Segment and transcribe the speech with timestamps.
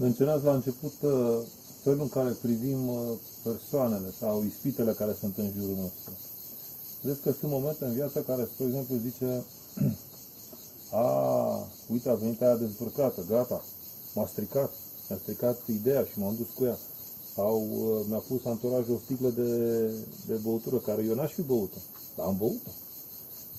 [0.00, 1.38] Menționați la început uh,
[1.82, 2.96] felul în care privim uh,
[3.42, 6.12] persoanele sau ispitele care sunt în jurul nostru.
[7.02, 9.44] Vedeți că sunt momente în viață care, spre exemplu, zice
[11.04, 11.06] a,
[11.90, 13.64] uite, a venit aia dezbrăcată, gata,
[14.14, 14.70] m-a stricat,
[15.08, 16.78] mi-a stricat ideea și m-am dus cu ea.
[17.34, 19.82] Sau uh, mi-a pus anturajul o sticlă de,
[20.26, 21.78] de băutură, care eu n-aș fi băută,
[22.16, 22.70] dar am băut-o.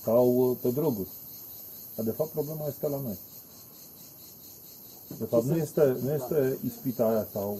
[0.04, 1.08] Sau uh, pe droguri.
[1.96, 3.18] Dar de fapt problema este la noi.
[5.20, 7.58] De fapt nu este, nu este ispita aia sau...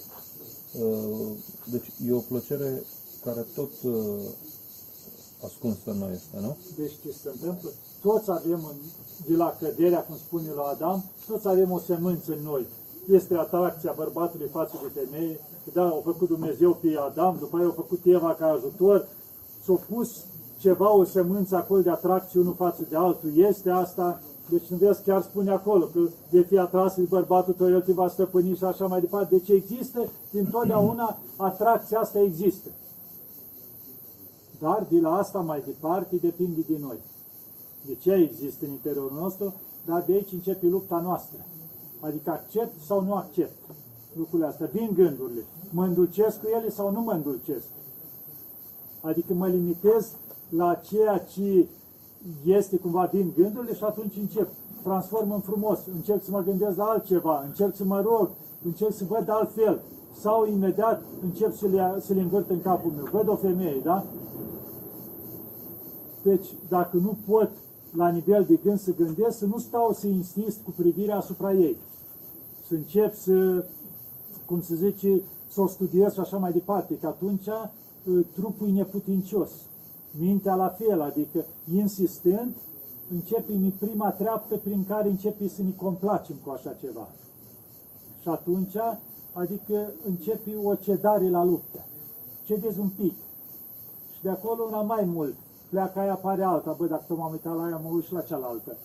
[0.80, 1.30] Uh,
[1.71, 2.83] deci e o plăcere
[3.25, 3.93] care tot uh,
[5.45, 6.57] ascunsă în noi este, nu?
[6.77, 7.71] Deci ce se întâmplă?
[8.02, 8.77] Toți avem, în,
[9.27, 12.66] de la căderea, cum spune la Adam, toți avem o semânță în noi.
[13.09, 15.41] Este atracția bărbatului față de femeie,
[15.73, 19.09] da, a făcut Dumnezeu pe Adam, după aia a făcut Eva ca ajutor,
[19.65, 20.09] s-a pus
[20.59, 23.33] ceva, o semânță acolo de atracție unul față de altul.
[23.37, 26.01] Este asta, deci nu vezi, chiar spune acolo că
[26.31, 29.37] de fi atras de bărbatul tău, el te va stăpâni și așa mai departe.
[29.37, 32.69] Deci există, din totdeauna, atracția asta există.
[34.59, 36.97] Dar de la asta mai departe depinde de noi.
[37.87, 39.55] De ce există în interiorul nostru,
[39.87, 41.39] dar de aici începe lupta noastră.
[42.01, 43.57] Adică accept sau nu accept
[44.17, 44.71] lucrurile astea.
[44.73, 45.45] Vin gândurile.
[45.71, 47.67] Mă îndulcesc cu ele sau nu mă îndulcesc.
[49.01, 50.13] Adică mă limitez
[50.49, 51.67] la ceea ce
[52.45, 54.49] este cumva din gândurile și atunci încep.
[54.82, 58.29] Transform în frumos, încerc să mă gândesc la altceva, încerc să mă rog,
[58.65, 59.80] încerc să văd altfel.
[60.21, 63.04] Sau imediat încep să le, să le învârt în capul meu.
[63.12, 64.04] Văd o femeie, da?
[66.22, 67.50] Deci, dacă nu pot
[67.97, 71.77] la nivel de gând să gândesc, să nu stau să insist cu privirea asupra ei.
[72.69, 73.65] Să încep să,
[74.47, 78.71] cum se zice, să o studiez și așa mai departe, că atunci uh, trupul e
[78.71, 79.50] neputincios.
[80.19, 81.44] Mintea la fel, adică
[81.75, 82.55] insistând,
[83.11, 87.09] începe prima treaptă prin care începe să ne complacem cu așa ceva.
[88.22, 88.77] Și atunci,
[89.33, 91.84] adică începe o cedare la luptă.
[92.44, 93.15] Cedezi un pic.
[94.15, 95.34] Și de acolo una mai mult
[95.71, 98.77] pleacă aia, apare alta, bă, dacă m-am uitat la aia, mă uit și la cealaltă.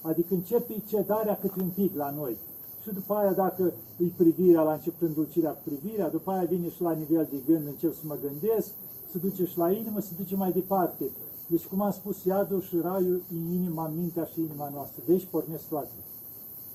[0.00, 2.36] Adică începe cedarea cât un pic la noi.
[2.82, 6.82] Și după aia, dacă îi privirea, la început îndulcirea cu privirea, după aia vine și
[6.82, 8.70] la nivel de gând, încep să mă gândesc,
[9.10, 11.04] se duce și la inimă, se duce mai departe.
[11.46, 15.02] Deci, cum am spus, iadul și raiul în inima, mintea și inima noastră.
[15.06, 15.92] De aici pornesc toate.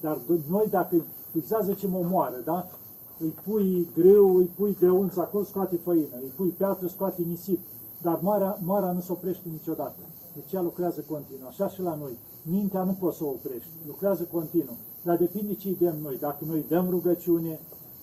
[0.02, 0.18] Dar
[0.50, 1.06] noi, dacă
[1.36, 2.68] exact zicem omoară, da?
[3.20, 7.60] Îi pui grâu, îi pui de unță acolo, scoate făină, îi pui piatră, scoate nisip
[8.04, 10.02] dar moara, moara nu se oprește niciodată.
[10.36, 11.48] Deci ea lucrează continuu.
[11.48, 12.18] Așa și la noi.
[12.42, 13.70] Mintea nu poți să o oprești.
[13.88, 14.78] Lucrează continuu.
[15.04, 16.18] Dar depinde ce îi dăm noi.
[16.20, 17.60] Dacă noi îi dăm rugăciune,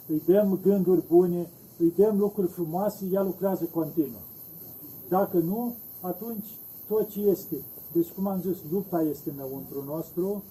[0.07, 4.25] îi dăm gânduri bune, îi dăm lucruri frumoase, ea lucrează continuu.
[5.09, 6.47] Dacă nu, atunci
[6.89, 7.57] tot ce este.
[7.93, 10.43] Deci, cum am zis, lupta este înăuntru nostru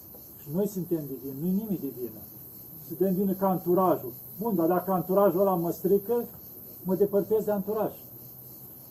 [0.41, 1.35] și noi suntem de vină.
[1.41, 2.21] Nu-i nimic de vină.
[2.87, 4.11] Suntem vină ca anturajul.
[4.39, 6.25] Bun, dar dacă anturajul ăla mă strică,
[6.83, 7.91] mă depărtez de anturaj.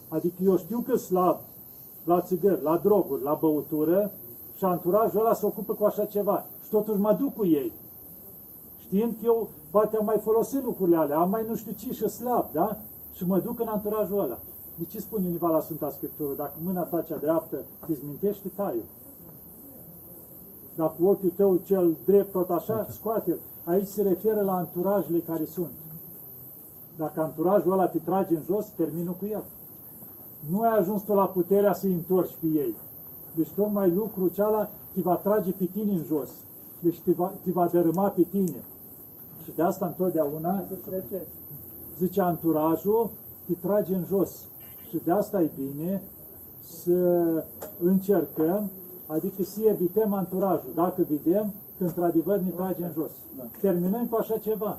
[0.08, 1.38] Adică eu știu că slab
[2.04, 4.12] la țigări, la droguri, la băutură
[4.56, 6.44] și anturajul ăla se ocupă cu așa ceva.
[6.62, 7.72] Și totuși mă duc cu ei.
[8.88, 12.08] Știind că eu poate am mai folosit lucrurile alea, am mai nu știu ce și
[12.08, 12.76] slab, da?
[13.12, 14.38] Și mă duc în anturajul ăla.
[14.78, 16.34] De ce spune univa la Sfânta Scriptură?
[16.36, 17.56] Dacă mâna ta cea dreaptă
[17.86, 18.82] te zmintește, tai
[20.76, 23.38] Dacă ochiul tău cel drept tot așa, scoate-l.
[23.64, 25.72] Aici se referă la anturajele care sunt.
[26.96, 29.42] Dacă anturajul ăla te trage în jos, termină cu el
[30.50, 32.74] nu ai ajuns tu la puterea să-i întorci pe ei.
[33.34, 36.28] Deci tocmai lucrul ceala te va trage pe tine în jos.
[36.78, 38.64] Deci te va, te va dărâma pe tine.
[39.48, 40.64] Și de asta întotdeauna,
[41.98, 43.10] zice anturajul,
[43.46, 44.30] te trage în jos.
[44.88, 46.02] Și de asta e bine
[46.60, 46.92] să
[47.82, 48.70] încercăm,
[49.06, 50.70] adică să evităm anturajul.
[50.74, 53.10] Dacă vedem că într-adevăr ne trage în jos.
[53.36, 53.44] Da.
[53.60, 54.78] Terminăm cu așa ceva.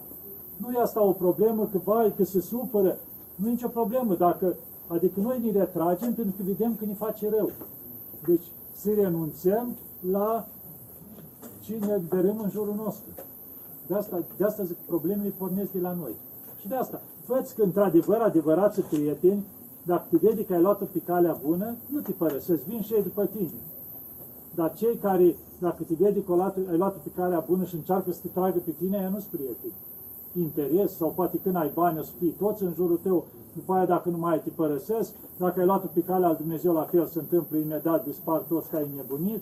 [0.57, 2.97] Nu e asta o problemă că, vai, că se supără.
[3.35, 4.15] Nu e nicio problemă.
[4.15, 4.55] Dacă
[4.89, 7.51] Adică noi ne retragem pentru că vedem că ne face rău.
[8.25, 9.75] Deci să renunțăm
[10.11, 10.47] la
[11.61, 13.11] cine dărâm în jurul nostru.
[13.89, 16.11] De asta, de asta zic, problemele pornesc de la noi.
[16.59, 19.45] Și de asta, făți că într-adevăr, adevărați prieteni,
[19.85, 23.03] dacă te vede că ai luat-o pe calea bună, nu te părăsesc, vin și ei
[23.03, 23.59] după tine.
[24.55, 28.19] Dar cei care, dacă te vede că ai luat-o pe calea bună și încearcă să
[28.21, 29.73] te tragă pe tine, aia nu-s prieteni.
[30.33, 33.25] Interes sau poate când ai bani o să fii toți în jurul tău
[33.55, 36.83] după aia dacă nu mai te părăsesc, dacă ai luat-o pe calea al Dumnezeu, la
[36.91, 39.41] fel se întâmplă imediat, dispar toți ca ai nebunit.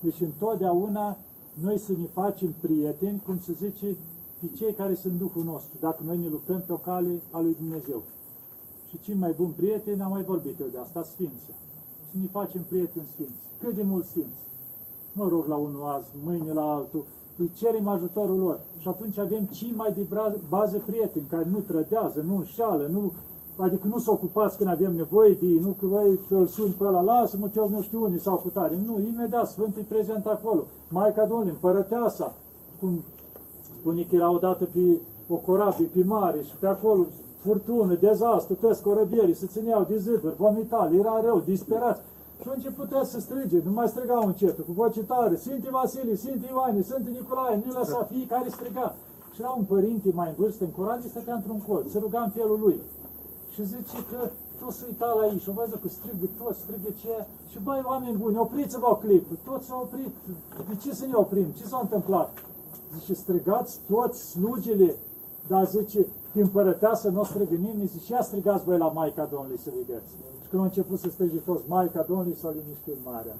[0.00, 1.16] Deci întotdeauna
[1.54, 3.96] noi să ne facem prieteni, cum se zice,
[4.40, 7.54] pe cei care sunt Duhul nostru, dacă noi ne luptăm pe o cale a lui
[7.58, 8.02] Dumnezeu.
[8.88, 11.50] Și cei mai buni prieteni, am mai vorbit eu de asta, Sfință.
[12.10, 13.42] Să ne facem prieteni Sfinți.
[13.60, 14.42] Cât de mult Sfinți.
[15.12, 17.04] Mă rog la unul azi, mâine la altul,
[17.38, 18.60] îi cerem ajutorul lor.
[18.78, 23.12] Și atunci avem cei mai de bra- bază prieteni, care nu trădează, nu înșală, nu,
[23.56, 26.84] adică nu s ocupați când avem nevoie de ei, nu că voi îl suni pe
[26.84, 28.78] ăla, lasă-mă, eu nu știu unii sau cu tare.
[28.86, 30.64] Nu, imediat Sfântul e prezent acolo.
[30.88, 32.34] Maica Domnului, împărăteasa,
[32.80, 33.04] cum
[33.80, 37.06] spune că era odată pe o corabie pe mare și pe acolo
[37.44, 42.00] furtună, dezastru, toți corăbierii se țineau de ziduri, vomitali, era rău, disperați.
[42.40, 46.46] Și au început să strige, nu mai strigau încetul, cu voce tare, Sfinte Vasile, Sfinte
[46.50, 48.94] Ioane, Sfinte Nicolae, nu lăsa fiecare striga.
[49.34, 52.30] Și era un părinte mai în vârstă, în corabie, stătea într-un colț, se ruga în
[52.30, 52.80] felul lui.
[53.54, 54.20] Și zice că
[54.60, 57.14] toți se uita la ei și au văzut că strigă toți, strigă ce
[57.50, 60.14] Și băi, oameni buni, opriți-vă o clipă, toți s-au oprit.
[60.68, 61.48] De ce să ne oprim?
[61.58, 62.28] Ce s-a întâmplat?
[62.98, 64.96] Zice, strigați toți slugile,
[65.48, 69.58] dar zice, pe împărăteasă nu o strigă nimeni, zice, ia strigați voi la Maica Domnului
[69.58, 70.10] să vedeți.
[70.42, 73.36] Și când au început să strige toți, Maica Domnului s-a liniștit marea.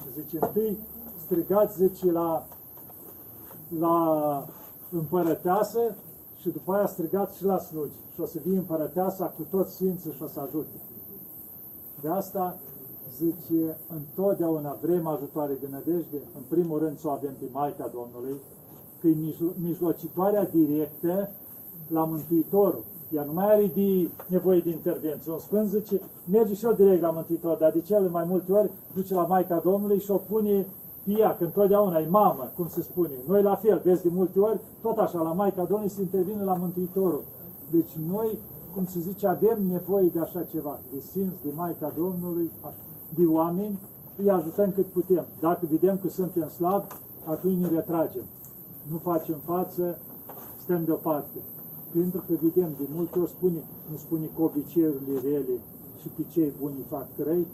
[0.00, 0.78] Și zice, întâi
[1.24, 2.46] strigați, zice, la,
[3.78, 3.96] la
[4.90, 5.80] împărăteasă
[6.40, 7.96] și după aia strigați și la slugi.
[8.14, 10.76] Și o să vii împărăteasa cu toți sfinții și o să ajute.
[12.00, 12.58] De asta
[13.16, 18.36] zice, întotdeauna vrem ajutoare de nădejde, în primul rând să o avem pe Maica Domnului,
[19.00, 19.16] că e
[19.60, 21.30] mijlocitoarea directă
[21.88, 22.84] la Mântuitorul.
[23.10, 25.32] Ea nu mai are de nevoie de intervenție.
[25.32, 26.00] Un Sfânt zice,
[26.30, 29.58] merge și el direct la Mântuitor, dar de cele mai multe ori duce la Maica
[29.64, 30.66] Domnului și o pune pe
[31.06, 33.14] ea, că întotdeauna e mamă, cum se spune.
[33.26, 36.54] Noi la fel, vezi de multe ori, tot așa, la Maica Domnului se intervine la
[36.54, 37.22] Mântuitorul.
[37.70, 38.38] Deci noi,
[38.74, 42.50] cum se zice, avem nevoie de așa ceva, de simț, de Maica Domnului,
[43.14, 43.78] de oameni,
[44.16, 45.24] îi ajutăm cât putem.
[45.40, 46.86] Dacă vedem că suntem slabi,
[47.24, 48.24] atunci ne retragem.
[48.90, 49.98] Nu facem față,
[50.62, 51.38] stăm deoparte.
[51.92, 55.60] Pentru că vedem, de multe ori spune, nu spune că obiceiurile rele
[56.00, 57.46] și pe cei buni fac trei.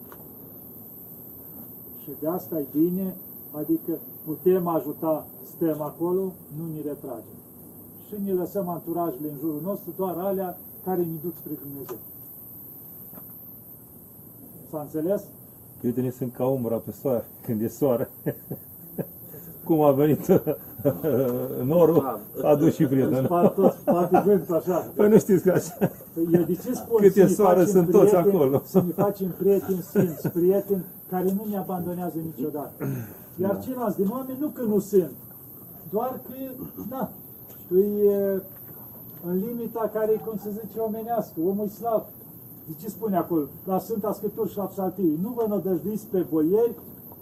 [2.02, 3.16] Și de asta e bine,
[3.58, 3.92] adică
[4.24, 5.26] putem ajuta,
[5.56, 6.20] stăm acolo,
[6.58, 7.36] nu ne retragem.
[8.06, 11.96] Și ne lăsăm anturajele în jurul nostru, doar alea care ne duc spre Dumnezeu.
[14.70, 15.22] S-a înțeles?
[15.78, 18.10] Prietenii sunt ca umbra pe soare, când e soare.
[19.64, 20.26] Cum a venit
[21.72, 23.24] norul, a dus și prietenul.
[23.24, 24.90] Spart tot, spate vântul așa.
[24.96, 25.76] Păi nu știți că așa.
[26.14, 28.62] Păi Eu de ce spun Cât să e ne soare, facem sunt toți prieteni- acolo.
[28.64, 32.86] Să ne facem prieteni sfinți, prieteni care nu ne abandonează niciodată.
[33.40, 35.12] Iar ceilalți din oameni nu că nu sunt,
[35.90, 36.34] doar că,
[36.88, 37.10] da,
[37.68, 38.42] îi e
[39.26, 42.02] în limita care, cum se zice, omenească, omul e slab.
[42.66, 43.46] De ce spune acolo?
[43.64, 46.74] La Sfânta Scriptură și la Psaltii, nu vă nădăjduiți pe boieri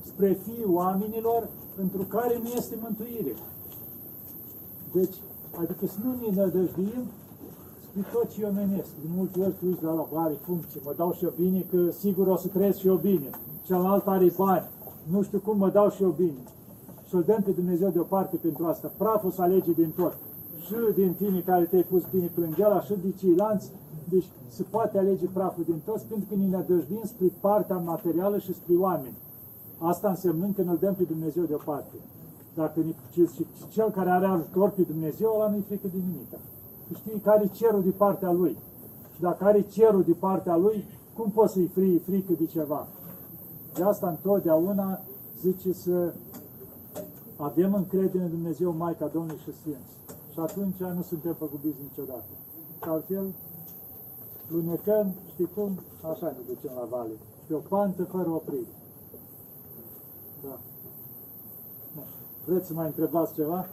[0.04, 3.34] spre fiii oamenilor, pentru care nu este mântuire.
[4.92, 5.14] Deci,
[5.58, 7.02] adică să nu ne nădăjduim
[7.88, 8.88] spre tot ce omenesc.
[9.02, 11.90] De multe ori tu ești la la mare funcție, mă dau și eu bine, că
[11.90, 13.30] sigur o să trăiesc și eu bine.
[13.62, 14.68] Celălalt are bani,
[15.11, 16.43] nu știu cum mă dau și eu bine.
[17.08, 18.91] Să-L dăm pe Dumnezeu deoparte pentru asta.
[18.97, 20.17] Praful să alege din tot.
[20.67, 23.70] Și din tine care te-ai pus bine plângela, și de ceilalți.
[24.08, 28.55] Deci se poate alege praful din toți pentru că ne nădăjduim spre partea materială și
[28.55, 29.14] spre oameni.
[29.79, 31.97] Asta însemnând că ne-L dăm pe Dumnezeu deoparte.
[32.55, 36.31] Dacă ne, ce- ce- cel care are ajutor pe Dumnezeu, ăla nu-i frică de nimic.
[36.31, 38.56] Că știi care e cerul de partea lui.
[39.14, 40.85] Și dacă are cerul de partea lui,
[41.17, 42.87] cum poți să-i fri, frică de ceva?
[43.75, 45.00] De asta întotdeauna
[45.40, 46.14] zice să
[47.37, 49.93] avem încredere în Dumnezeu, Maica Domnului și Sfinți.
[50.32, 52.33] Și atunci nu suntem păgubiți niciodată.
[52.80, 53.26] Că altfel,
[54.49, 55.71] lunecăm, știi cum?
[56.12, 57.14] Așa ne ducem la vale.
[57.47, 58.75] Pe o pantă fără oprire.
[60.44, 60.59] Da.
[61.94, 62.02] Nu.
[62.47, 63.66] Vreți să mai întrebați ceva?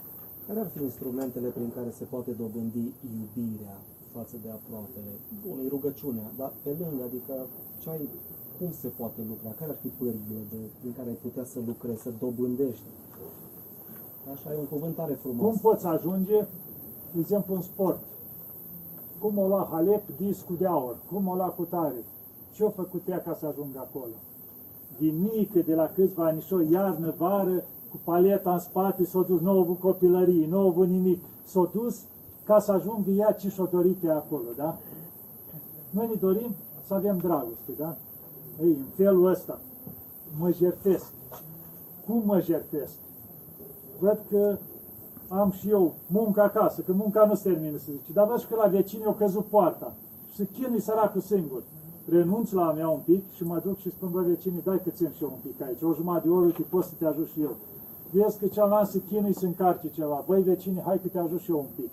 [0.48, 2.86] Care ar fi instrumentele prin care se poate dobândi
[3.17, 3.77] iubirea
[4.15, 5.12] față de aproapele?
[5.45, 7.33] Bun, e rugăciunea, dar pe lângă, adică
[7.81, 8.10] ce ai,
[8.59, 9.49] cum se poate lucra?
[9.59, 12.89] Care ar fi pârghile de, prin care ai putea să lucrezi, să dobândești?
[14.33, 15.45] Așa e un cuvânt tare frumos.
[15.45, 16.39] Cum poți ajunge,
[17.13, 17.99] de exemplu, în sport?
[19.19, 20.97] Cum o lua Halep discul de aur?
[21.11, 22.03] Cum o lua cu tare?
[22.53, 24.15] Ce a făcut ea ca să ajungă acolo?
[24.97, 29.49] Din mică, de la câțiva anișori, iarnă, vară, cu paleta în spate, s-a dus, nu
[29.49, 31.23] a avut copilărie, nu a avut nimic.
[31.45, 32.01] S-a dus
[32.43, 34.77] ca să ajungă ea ce și-o dorit ea acolo, da?
[35.89, 36.55] Noi ne dorim
[36.87, 37.97] să avem dragoste, da?
[38.61, 39.59] Ei, în felul ăsta,
[40.39, 41.05] mă jertesc.
[42.05, 42.93] Cum mă jertesc?
[43.99, 44.57] văd că
[45.27, 48.13] am și eu muncă acasă, că munca nu se termină, să zice.
[48.13, 49.93] Dar văd și că la vecini au căzut poarta
[50.29, 51.63] și se chinui săracul singur.
[52.09, 54.89] Renunț la a mea un pic și mă duc și spun, bă, vecinii, dai că
[54.89, 57.27] țin și eu un pic aici, o jumătate de oră, uite, pot să te ajut
[57.27, 57.55] și eu.
[58.11, 60.23] Vezi că cealaltă se chinui să încarce ceva.
[60.27, 61.91] Băi, vecinii, hai că te ajut și eu un pic.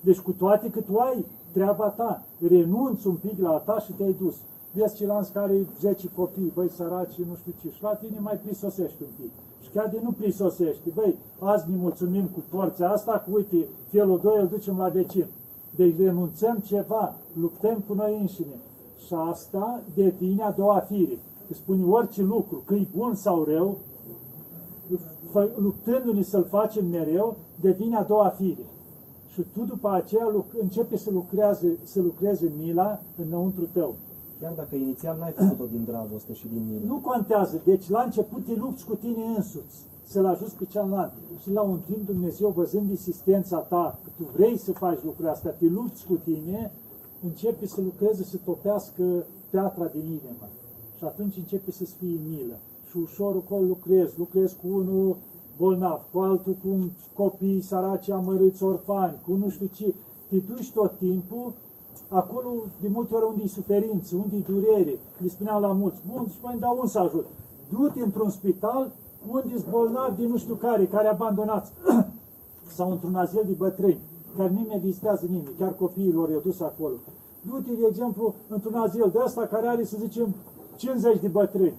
[0.00, 3.92] Deci cu toate că tu ai treaba ta, renunți un pic la a ta și
[3.92, 4.34] te-ai dus.
[4.72, 9.02] Vezi ceilalți care 10 copii, băi, săraci, nu știu ce, și la tine mai prisosești
[9.02, 9.30] un pic.
[9.62, 10.90] Și chiar de nu prisosești.
[10.94, 15.26] Băi, azi ne mulțumim cu porția asta, cu uite, felul 2 îl ducem la vecin.
[15.76, 18.56] Deci renunțăm ceva, luptăm cu noi înșine.
[19.06, 21.18] Și asta devine a doua fire.
[21.48, 23.76] Îi spune orice lucru, că e bun sau rău,
[25.30, 28.66] fă- luptându-ne să-l facem mereu, devine a doua fire.
[29.32, 33.94] Și tu după aceea luc- începe să lucreze, să lucreze mila înăuntru tău.
[34.40, 36.86] Chiar dacă inițial n-ai făcut-o din dragoste și din milă.
[36.86, 37.60] Nu contează.
[37.64, 41.16] Deci la început te lupți cu tine însuți, să-l ajuți pe cealaltă.
[41.42, 45.48] Și la un timp Dumnezeu, văzând insistența ta, că tu vrei să faci lucrul asta,
[45.48, 46.72] te lupți cu tine,
[47.22, 50.46] începe să lucreze, să topească piatra din inimă.
[50.96, 52.58] Și atunci începe să-ți fie milă.
[52.90, 54.18] Și ușor acolo lucrezi.
[54.18, 55.16] Lucrezi cu unul
[55.56, 59.94] bolnav, cu altul cu un copii săraci amărâți orfani, cu nu știu ce.
[60.28, 61.52] Te duci tot timpul
[62.08, 62.50] acolo,
[62.80, 64.98] de multe ori, unde e suferință, unde e durere.
[65.18, 67.26] Le spuneam la mulți, bun, și mai dau un să ajut.
[67.68, 68.92] Du-te într-un spital
[69.26, 71.72] unde sunt bolnavi de nu știu care, care abandonați,
[72.76, 74.00] sau într-un azil de bătrâni,
[74.36, 76.94] care nimeni vizitează nimeni, chiar copiilor i-au dus acolo.
[77.42, 80.34] Du-te, de exemplu, într-un azil de ăsta care are, să zicem,
[80.76, 81.74] 50 de bătrâni.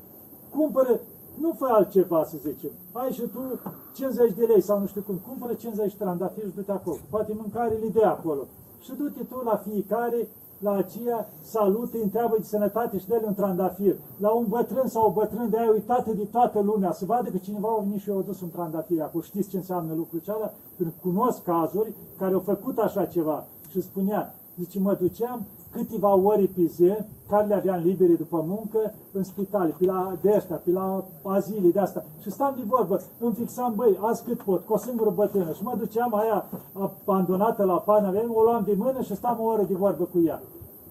[0.56, 1.00] Cumpără,
[1.40, 2.70] nu fă altceva, să zicem.
[2.92, 3.60] Ai și tu
[3.94, 5.20] 50 de lei sau nu știu cum.
[5.28, 6.98] Cumpără 50 de trandafiri și du-te acolo.
[7.10, 8.44] Poate mâncare îl de acolo.
[8.80, 10.28] Și du-te tu la fiecare,
[10.60, 13.96] la aceea, salut, îi întreabă de sănătate și dă un trandafir.
[14.18, 17.38] La un bătrân sau o bătrân de aia uitată de toată lumea, să vadă că
[17.38, 19.02] cineva a venit și i-a adus un trandafir.
[19.02, 20.54] Acum știți ce înseamnă lucrul ceala?
[20.78, 23.46] Pentru că cunosc cazuri care au făcut așa ceva.
[23.70, 26.94] Și spunea, zice, mă duceam câteva ori pe zi,
[27.30, 31.70] care le aveam libere după muncă, în spitale, pe la de astea, pe la azile
[31.70, 32.06] de asta.
[32.22, 35.54] Și stam de vorbă, îmi fixam, băi, azi cât pot, cu o singură bătrână.
[35.54, 39.44] Și mă duceam aia abandonată la pană, aveam, o luam de mână și stam o
[39.44, 40.42] oră de vorbă cu ea.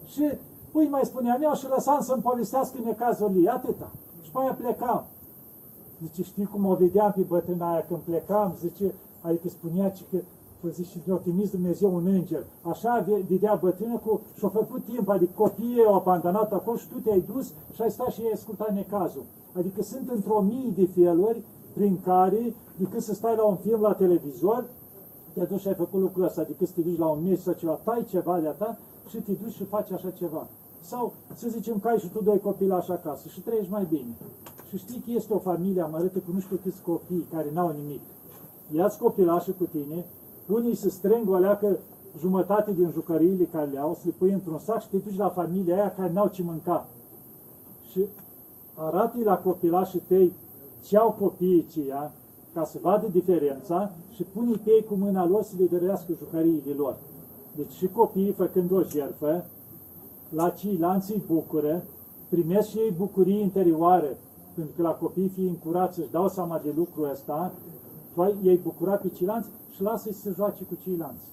[0.07, 0.25] Și,
[0.73, 3.91] ui, mai spuneam eu și lăsam să-mi povestească necazul ei, atâta.
[4.23, 5.05] Și pe aia plecam.
[6.03, 8.55] Zice, știi cum o vedeam pe bătrâna aia când plecam?
[8.61, 10.17] Zice, adică spunea ce că
[10.61, 12.45] Păi zice, ne-a trimis Dumnezeu un înger.
[12.63, 17.25] Așa vedea bătrână cu, și-a făcut timp, adică copiii au abandonat acolo și tu te-ai
[17.33, 19.25] dus și ai stat și ai ascultat necazul.
[19.57, 21.43] Adică sunt într-o mii de feluri
[21.75, 24.65] prin care, decât să stai la un film la televizor,
[25.33, 27.53] te duci și ai făcut lucrul ăsta, adică să te duci la un meci sau
[27.53, 30.47] ceva, tai ceva de-a ta și te duci și faci așa ceva.
[30.81, 34.17] Sau să zicem că ai și tu doi copilași acasă și trăiești mai bine.
[34.69, 38.01] Și știi că este o familie amărâtă cu nu știu câți copii care n-au nimic.
[38.77, 40.05] Ia-ți copilașul cu tine,
[40.49, 41.79] unii se strâng o leacă
[42.19, 45.29] jumătate din jucăriile care le au, să le pui într-un sac și te duci la
[45.29, 46.87] familia aia care n-au ce mânca.
[47.91, 48.05] Și
[48.75, 50.33] arată la copilașii tăi
[50.85, 52.13] ce au copiii aceia,
[52.55, 56.73] ca să vadă diferența și pune pe ei cu mâna lor să le dărească jucăriile
[56.77, 56.97] lor.
[57.57, 59.45] Deci și copiii, făcând o jertfă,
[60.29, 61.83] la ceilalți îi bucură,
[62.29, 64.17] primesc și ei bucurii interioare,
[64.55, 67.53] pentru că la copii fiind curați își dau seama de lucrul ăsta,
[68.19, 71.27] tu ai, ei bucura pe ceilalți și lasă-i să se joace cu ceilalți.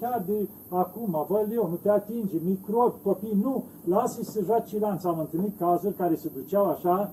[0.00, 4.68] Chiar de acum, văd eu, nu te atinge, microbi, copii, nu, lasă-i să se joace
[4.68, 5.06] ceilalți.
[5.06, 7.10] Am întâlnit cazuri care se duceau așa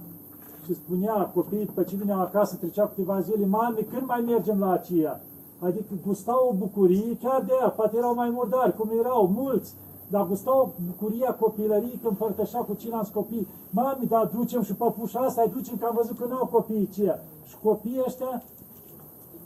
[0.66, 4.72] și spunea copiii, după ce vineau acasă, trecea câteva zile, mami, când mai mergem la
[4.72, 5.22] aceea?
[5.60, 9.74] Adică gustau o bucurie, chiar de aia, poate erau mai murdari, cum erau mulți,
[10.10, 13.48] dar gustau bucuria copilării când împărtășea cu ceilalți copii.
[13.70, 16.88] Mami, dar ducem și păpușa asta, îi ducem că am văzut că nu au copiii
[16.92, 17.20] aceia.
[17.48, 18.44] Și copiii ăștia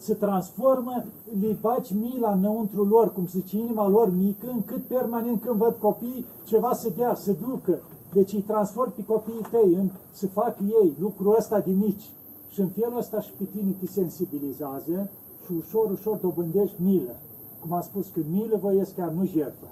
[0.05, 1.03] se transformă,
[1.41, 5.75] le faci mila înăuntru lor, cum se zice, inima lor mică, încât permanent când văd
[5.79, 7.79] copii, ceva să dea, să ducă.
[8.13, 12.09] Deci îi transform pe copiii tăi, în, să fac ei lucrul ăsta de mici.
[12.49, 15.09] Și în felul ăsta și pe tine te sensibilizează
[15.45, 17.15] și ușor, ușor dobândești milă.
[17.61, 19.67] Cum am spus, că milă voiesc chiar, nu jertfă.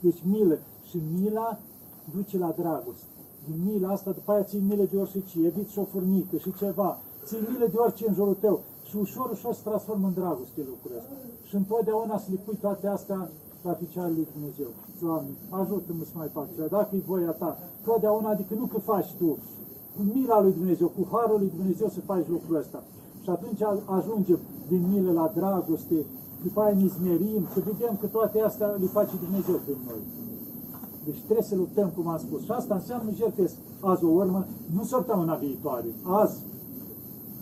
[0.00, 0.58] Deci milă.
[0.88, 1.58] Și mila
[2.14, 3.06] duce la dragoste.
[3.46, 6.52] Din mila asta, după aia ții milă de orice ce, eviți și o furnică și
[6.58, 6.98] ceva.
[7.24, 8.60] Ții milă de orice în jurul tău.
[8.88, 11.16] Și ușor, ușor se transformă în dragoste lucrurile astea.
[11.48, 13.20] Și întotdeauna să le pui toate astea
[13.66, 14.70] la picioarele lui Dumnezeu.
[15.02, 16.66] Doamne, ajută-mă să mai fac ceva.
[16.76, 17.50] Dacă e voia ta,
[17.84, 19.28] totdeauna, adică nu că faci tu,
[19.94, 22.80] cu mila lui Dumnezeu, cu harul lui Dumnezeu să faci lucrul ăsta.
[23.22, 23.62] Și atunci
[23.98, 25.98] ajungem din milă la dragoste,
[26.42, 30.02] după aia ne zmerim, să vedem că toate astea le face Dumnezeu prin noi.
[31.04, 32.40] Deci trebuie să luptăm, cum am spus.
[32.42, 35.86] Și asta înseamnă jertfesc azi o urmă, nu săptămâna viitoare.
[36.02, 36.36] Azi,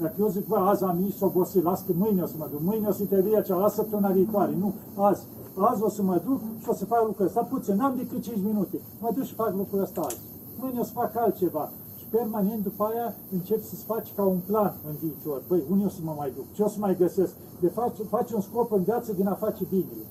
[0.04, 2.60] dacă eu zic, bă, azi am ieșit obosit, las că mâine o să mă duc,
[2.70, 4.68] mâine o să te vii acea, las săptămâna viitoare, nu,
[5.08, 5.22] azi.
[5.70, 8.38] Azi o să mă duc și o să fac lucrul ăsta, puțin, n-am decât 5
[8.50, 10.18] minute, mă duc și fac lucrul ăsta azi.
[10.60, 11.70] Mâine o să fac altceva.
[11.98, 15.42] Și permanent după aia încep să-ți faci ca un plan în viitor.
[15.48, 16.46] Băi, unde o să mă mai duc?
[16.56, 17.32] Ce o să mai găsesc?
[17.60, 20.04] De fapt, faci un scop în viață din a face binele.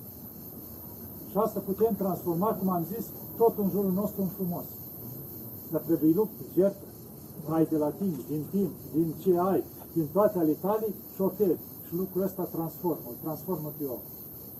[1.29, 3.05] Și asta putem transforma, cum am zis,
[3.37, 4.65] tot în jurul nostru în frumos.
[5.71, 6.85] Dar trebuie luptă, jertfă.
[7.49, 11.59] Ai de la tine, din timp, din ce ai, din toate ale tale și oferi.
[11.85, 14.03] Și lucrul ăsta transformă, îl transformă pe om.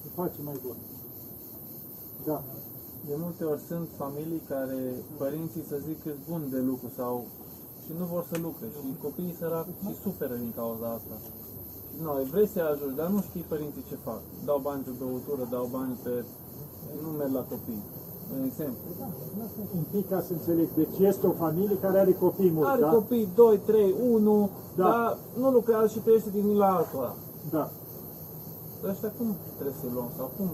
[0.04, 0.76] Îl face mai bun.
[2.30, 2.44] Da.
[3.08, 4.80] De multe ori sunt familii care
[5.18, 7.14] părinții să zic că sunt buni de lucru sau
[7.84, 11.16] și nu vor să lucre și copiii săraci și suferă din cauza asta.
[11.92, 14.22] Și nu, vrei să-i ajuți, dar nu știi părinții ce fac.
[14.46, 16.14] Dau bani pe băutură, dau bani pe...
[17.04, 17.84] nu merg la copii.
[18.36, 18.88] Un exemplu.
[19.80, 20.68] Un pic ca să înțeleg.
[20.82, 22.90] Deci este o familie care are copii mulți, Are da?
[22.98, 24.84] copii, 2, 3, 1, Da.
[24.84, 27.14] dar nu lucrează și trăiește din la altora.
[27.56, 27.66] Da.
[28.92, 29.28] Ăștia cum
[29.58, 30.10] trebuie să-i luăm?
[30.18, 30.50] Sau cum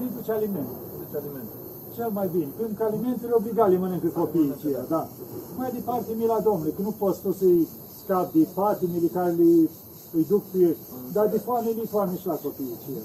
[0.00, 0.74] Îi duce alimente.
[1.02, 1.54] duce alimente?
[1.96, 2.48] Cel mai bine.
[2.58, 5.02] Pentru că alimentele obligat le mănâncă copiii aceia, da.
[5.60, 7.68] Mai departe, mila Domnului, că nu poți tu să-i
[8.02, 9.48] scapi de patimile care le,
[10.16, 10.76] îi duc pe ei,
[11.12, 13.04] dar de foame, de foame și la copiii aceia.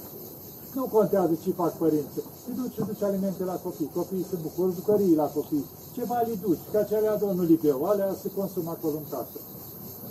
[0.76, 2.24] Nu contează ce fac părinții.
[2.48, 3.92] Îi duci și duci alimente la copii.
[3.96, 5.66] Copiii se bucură, bucării la copii.
[5.96, 9.40] Ceva le duci, că acelea două nu le beau, alea se consumă acolo în casă.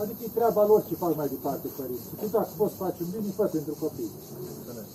[0.02, 2.16] Adică e treaba lor ce fac mai departe părinții.
[2.20, 4.10] Tu dacă poți face un bine, fă pentru copii.
[4.58, 4.88] Înțeles.